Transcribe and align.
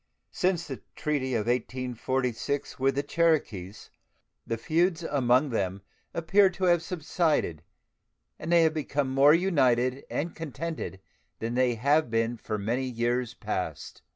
Since 0.31 0.65
the 0.65 0.81
treaty 0.95 1.35
of 1.35 1.45
1846 1.45 2.79
with 2.79 2.95
the 2.95 3.03
Cherokees 3.03 3.91
the 4.47 4.57
feuds 4.57 5.03
among 5.03 5.51
them 5.51 5.83
appear 6.15 6.49
to 6.49 6.63
have 6.63 6.81
subsided, 6.81 7.61
and 8.39 8.51
they 8.51 8.63
have 8.63 8.73
become 8.73 9.11
more 9.11 9.35
united 9.35 10.03
and 10.09 10.33
contented 10.33 11.01
than 11.37 11.53
they 11.53 11.75
have 11.75 12.09
been 12.09 12.35
for 12.37 12.57
many 12.57 12.85
years 12.85 13.35
past. 13.35 14.01